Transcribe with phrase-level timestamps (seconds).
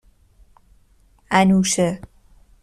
[1.31, 1.99] انوشه